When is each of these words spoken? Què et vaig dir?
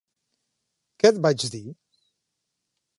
Què 1.03 1.11
et 1.15 1.21
vaig 1.27 1.47
dir? 1.57 1.63